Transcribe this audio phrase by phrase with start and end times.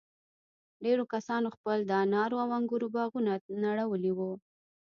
[0.83, 3.31] ډېرو کسانو خپل د انارو او انگورو باغونه
[3.65, 4.31] نړولي وو.